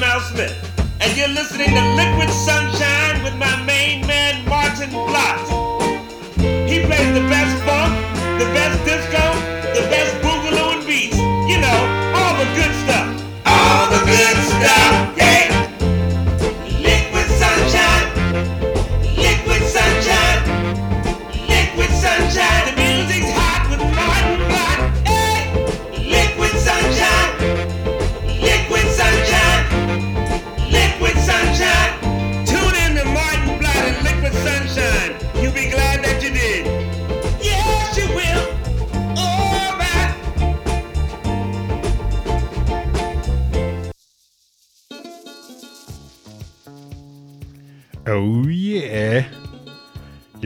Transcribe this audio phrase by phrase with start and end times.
[0.00, 0.56] Mel Smith,
[1.02, 5.36] and you're listening to Liquid Sunshine with my main man Maarten Vlot.
[6.66, 7.92] He plays the best funk,
[8.40, 9.20] the best disco,
[9.76, 11.18] the best boogaloo and beats.
[11.52, 11.80] You know,
[12.16, 13.12] all the good stuff.
[13.44, 15.09] All the good stuff,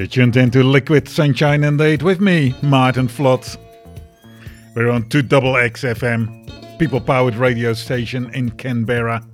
[0.04, 3.56] You're tuned into Liquid Sunshine Indeed with me, Maarten Vlot.
[4.74, 9.26] We're on 2XX FM, people powered radio station in Canberra.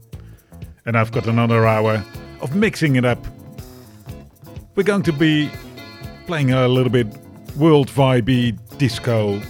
[0.86, 2.04] And I've got another hour
[2.40, 3.18] of mixing it up.
[4.76, 5.50] We're going to be
[6.28, 7.08] playing a little bit
[7.56, 9.42] world vibey disco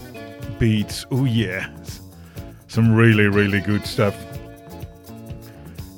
[0.59, 1.05] beats.
[1.11, 1.69] Oh yeah.
[2.69, 4.17] Some really, really good stuff.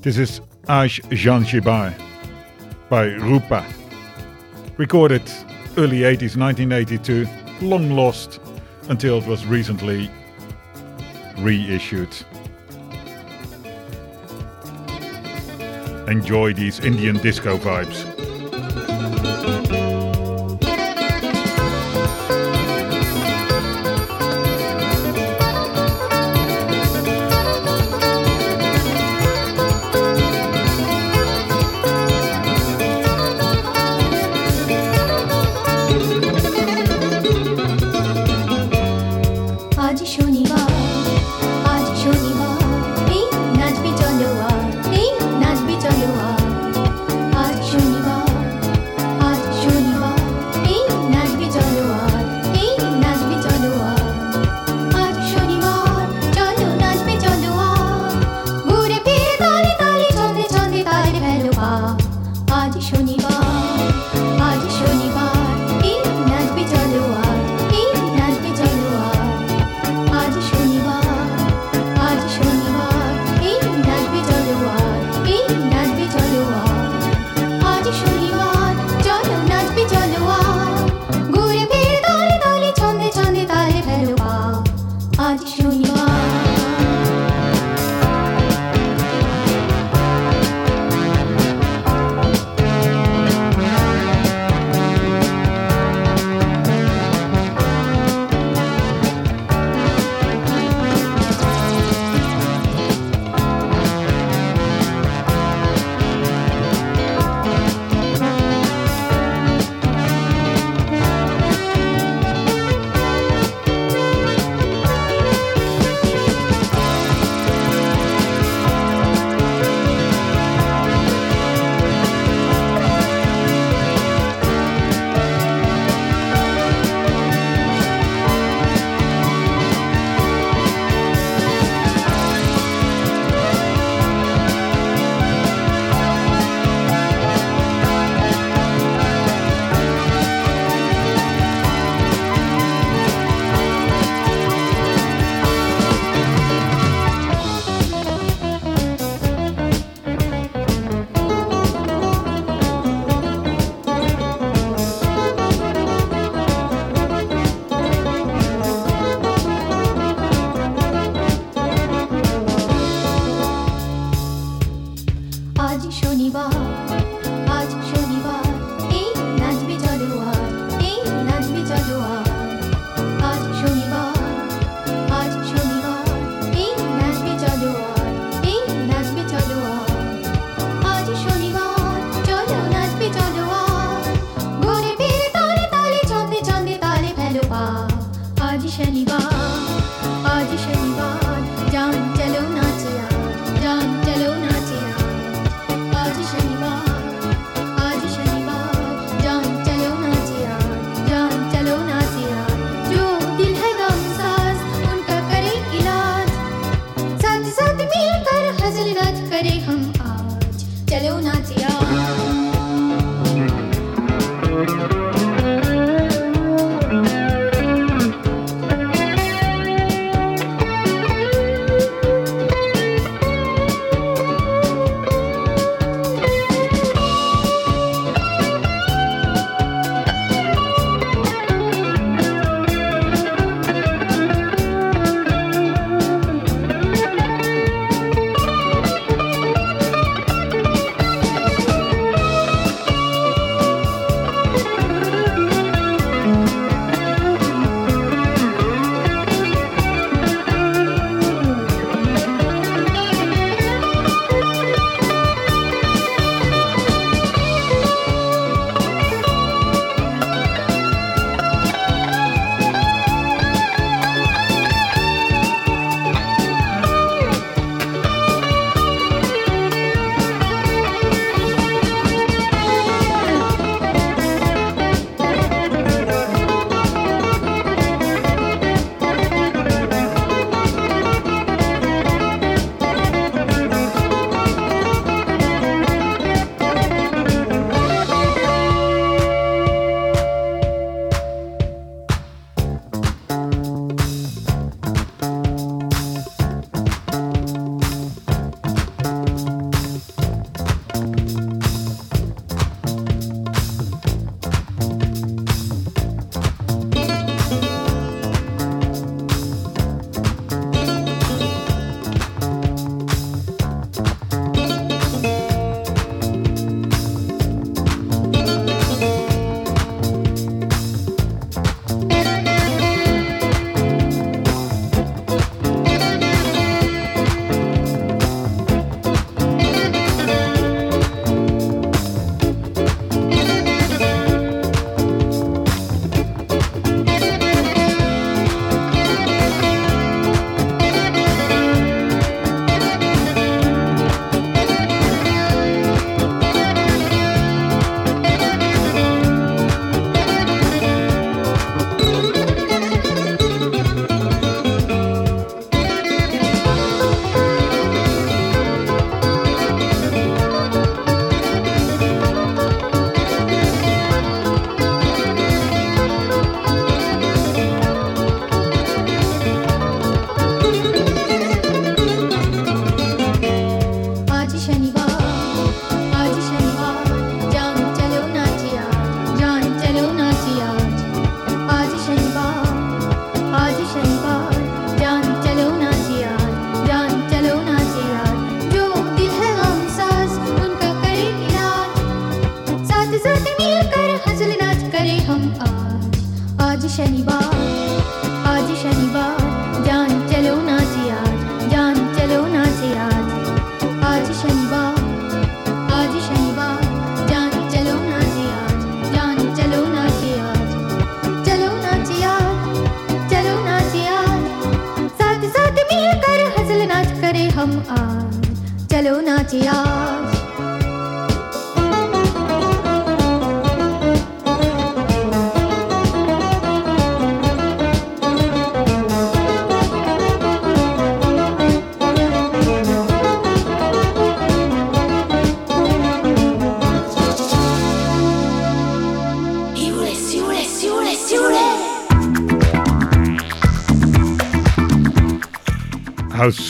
[0.00, 1.95] This is Aaj Shanibar
[2.89, 3.65] by Rupa.
[4.78, 5.23] Recorded
[5.77, 7.27] early 80s, 1982,
[7.61, 8.41] long lost
[8.89, 10.11] until it was recently
[11.39, 12.15] reissued.
[16.09, 18.09] Enjoy these Indian disco vibes.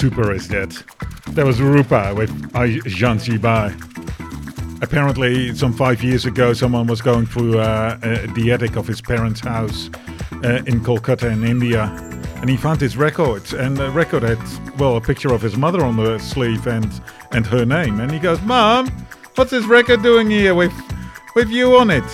[0.02, 0.70] Super is that?
[1.36, 3.72] That was Rupa with I Jean Bai.
[4.80, 9.00] Apparently, some five years ago, someone was going through uh, uh, the attic of his
[9.00, 9.90] parents' house
[10.42, 11.84] uh, in Kolkata in India,
[12.40, 13.52] and he found this record.
[13.52, 14.40] And the record had,
[14.76, 16.90] well, a picture of his mother on the sleeve and
[17.30, 18.00] and her name.
[18.00, 18.88] And he goes, "Mom,
[19.36, 20.74] what's this record doing here with
[21.36, 22.10] with you on it?"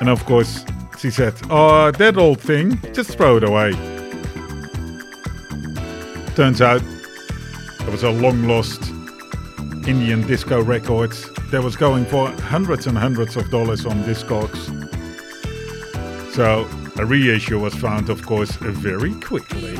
[0.00, 0.66] And of course,
[0.98, 3.91] she said, "Oh, that old thing, just throw it away."
[6.34, 6.82] Turns out
[7.80, 8.90] there was a long lost
[9.86, 11.12] Indian disco record
[11.50, 14.70] that was going for hundreds and hundreds of dollars on Discogs.
[16.32, 19.76] So a reissue was found, of course, very quickly.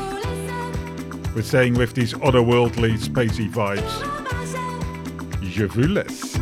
[1.35, 3.91] We're staying with these otherworldly, spacey vibes.
[5.41, 6.37] Je Vulesse.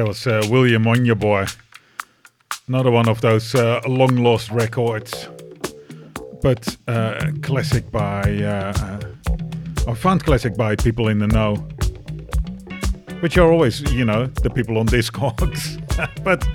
[0.00, 1.54] That was uh, William Onyeabor.
[2.68, 5.28] Another one of those uh, long lost records,
[6.40, 9.00] but uh, classic by, uh, uh,
[9.86, 11.56] or found classic by people in the know,
[13.20, 15.76] which are always, you know, the people on Discogs.
[16.24, 16.48] but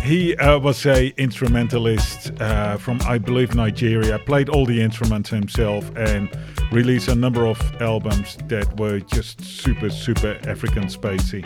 [0.00, 2.32] he uh, was a instrumentalist
[2.78, 4.20] from, I believe, Nigeria.
[4.20, 6.30] Played all the instruments himself and
[6.70, 11.44] released a number of albums that were just super, super African spacey.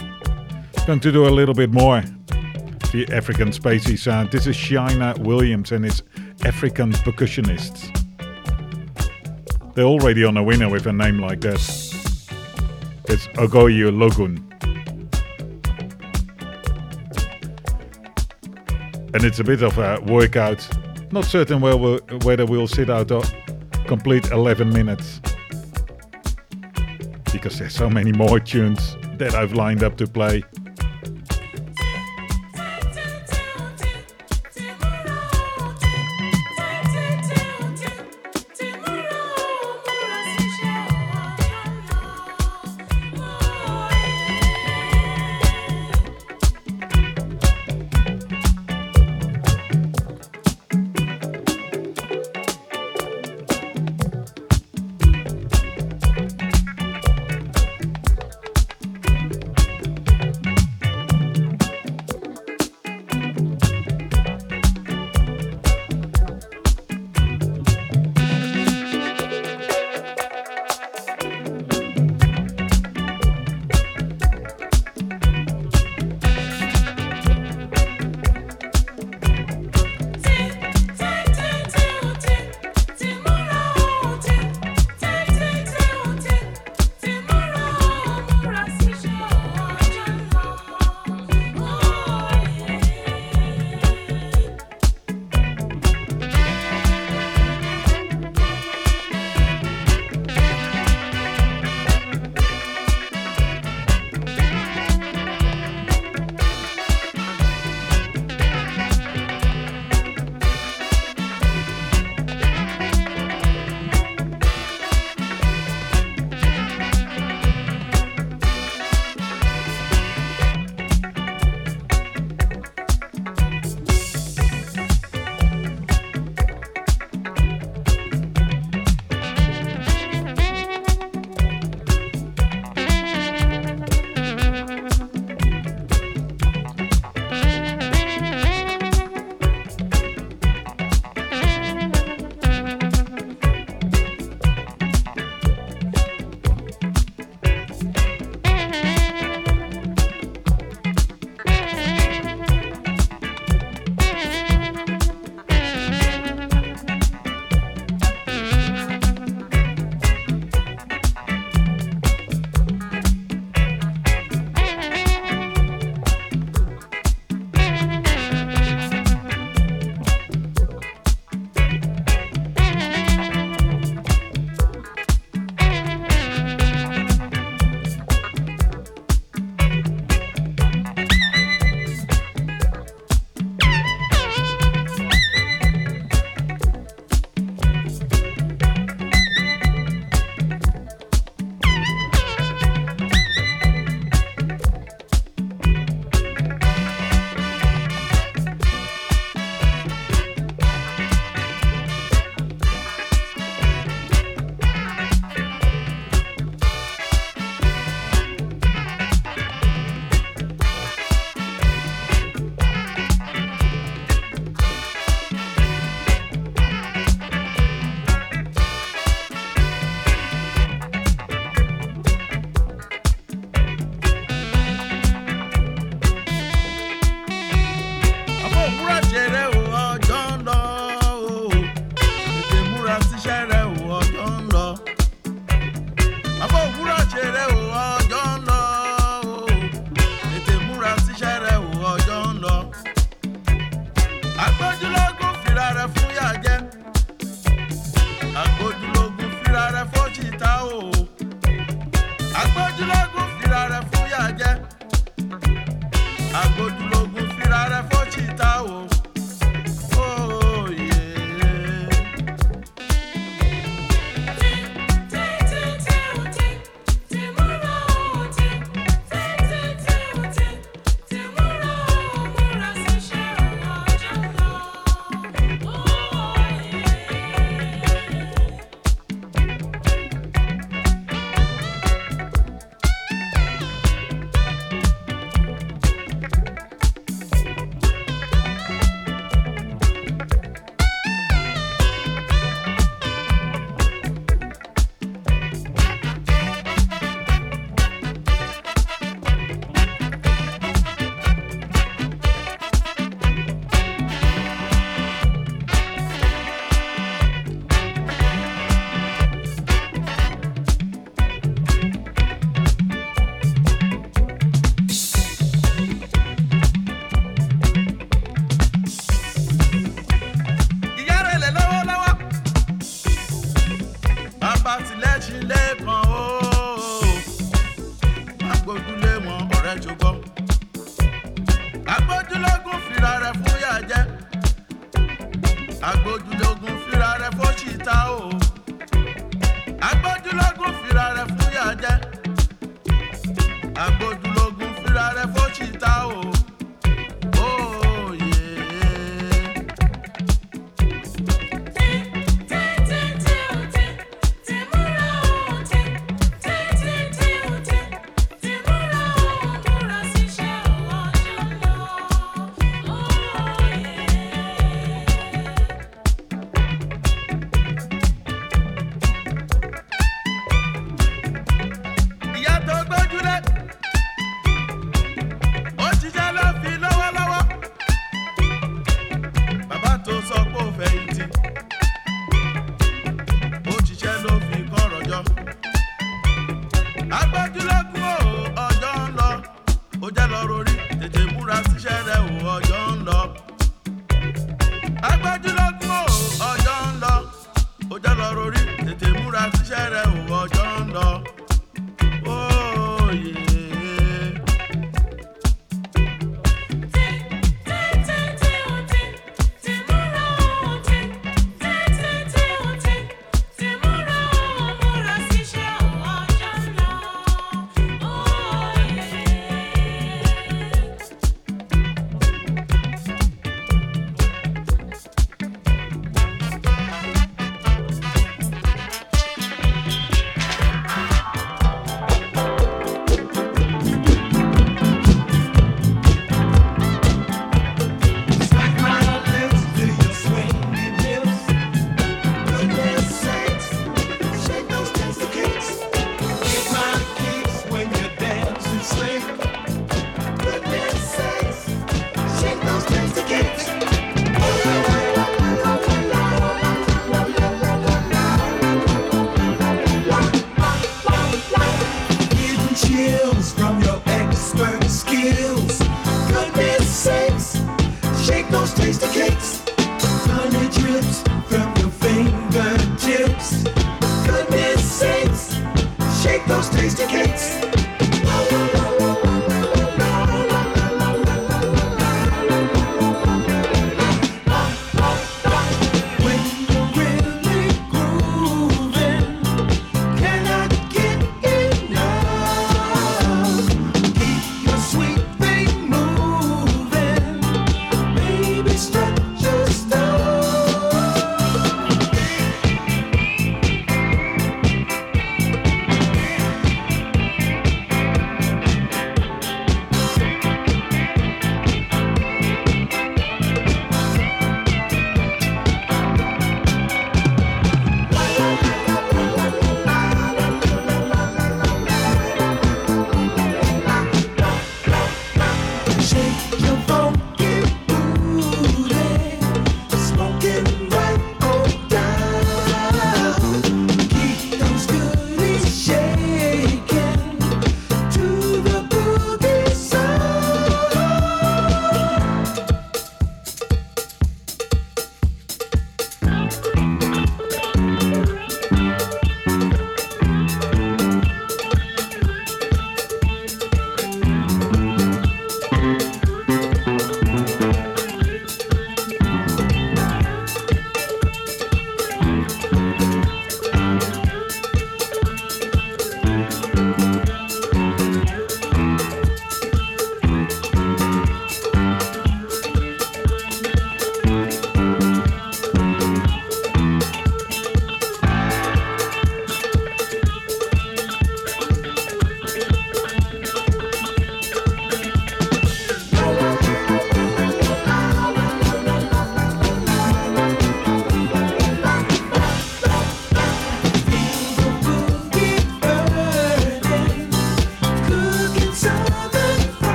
[0.87, 2.03] Going to do a little bit more
[2.93, 4.29] the African spacey sound.
[4.29, 6.03] Uh, this is Shina Williams and his
[6.45, 7.89] African percussionists.
[9.75, 11.55] They're already on a winner with a name like that.
[13.09, 14.43] It's Ogoyu Logun.
[19.15, 20.69] And it's a bit of a workout.
[21.13, 23.23] Not certain whether we'll sit out a
[23.87, 25.21] complete 11 minutes.
[27.33, 30.43] Because there's so many more tunes that I've lined up to play.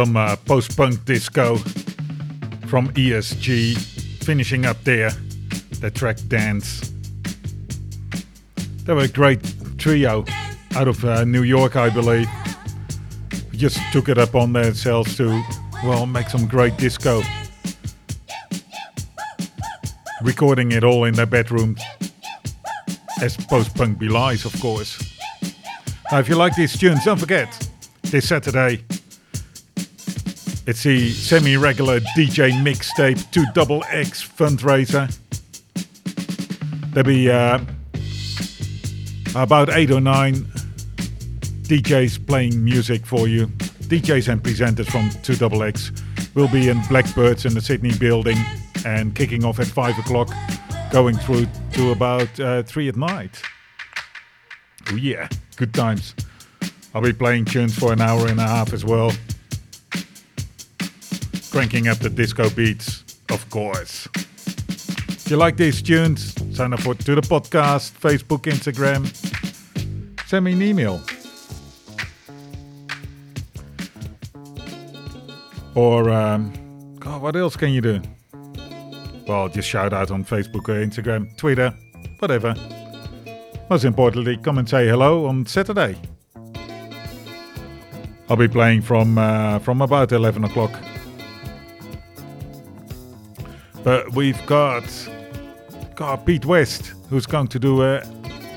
[0.00, 1.56] Some uh, post punk disco
[2.68, 3.76] from ESG,
[4.24, 5.10] finishing up there
[5.80, 6.90] the track Dance.
[8.84, 9.42] They were a great
[9.76, 10.24] trio
[10.74, 12.26] out of uh, New York, I believe.
[13.52, 15.44] Just took it up on themselves to,
[15.84, 17.20] well, make some great disco.
[20.22, 21.76] Recording it all in their bedroom,
[23.20, 24.98] as post punk belies, of course.
[26.10, 27.68] Now, if you like these tunes, don't forget
[28.04, 28.82] this Saturday
[30.70, 35.12] it's the semi regular DJ mixtape 2 double X fundraiser.
[36.92, 37.58] There'll be uh,
[39.34, 40.34] about eight or nine
[41.66, 43.48] DJs playing music for you.
[43.48, 45.90] DJs and presenters from 2 double X
[46.36, 48.38] will be in Blackbirds in the Sydney building
[48.86, 50.32] and kicking off at 5 o'clock,
[50.92, 53.42] going through to about uh, 3 at night.
[54.88, 56.14] Oh, yeah, good times.
[56.94, 59.10] I'll be playing tunes for an hour and a half as well.
[61.50, 64.08] Cranking up the disco beats, of course.
[64.14, 69.06] If you like these tunes, sign up for, to the podcast, Facebook, Instagram.
[70.28, 71.02] Send me an email.
[75.74, 76.52] Or, um,
[77.00, 78.00] God, what else can you do?
[79.26, 81.74] Well, just shout out on Facebook or Instagram, Twitter,
[82.20, 82.54] whatever.
[83.68, 85.96] Most importantly, come and say hello on Saturday.
[88.28, 90.72] I'll be playing from uh, from about 11 o'clock.
[93.82, 94.84] But we've got,
[95.94, 98.02] got Pete West, who's going to do a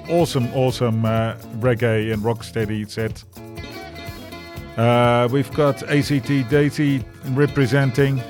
[0.09, 3.23] awesome, awesome uh, reggae and rocksteady set.
[4.77, 8.21] Uh, we've got ACT Daisy representing.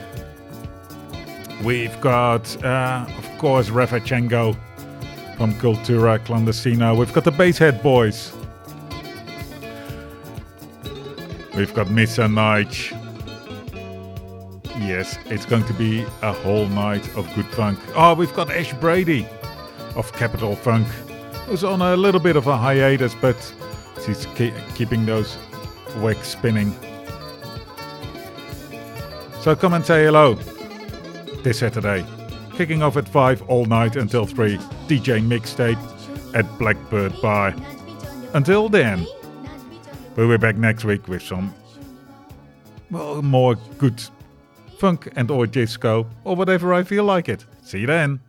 [1.64, 4.56] We've got, uh, of course, Rafa Chengo
[5.38, 6.94] from Cultura Clandestina.
[6.94, 8.34] We've got the Basshead Boys.
[11.56, 13.03] We've got Missa Nige.
[14.86, 17.80] Yes, it's going to be a whole night of good funk.
[17.96, 19.26] Oh, we've got Ash Brady
[19.96, 20.86] of Capital Funk,
[21.48, 23.38] who's on a little bit of a hiatus, but
[24.06, 25.38] she's ke- keeping those
[25.98, 26.76] wicks spinning.
[29.40, 30.34] So come and say hello
[31.44, 32.06] this Saturday.
[32.56, 34.58] Kicking off at 5 all night until 3.
[34.88, 37.56] DJ Mixtape at Blackbird Bar.
[38.34, 39.08] Until then,
[40.18, 41.54] we'll be back next week with some
[42.92, 44.04] well, more good
[44.84, 47.46] funk and or disco or whatever I feel like it.
[47.62, 48.20] See you then.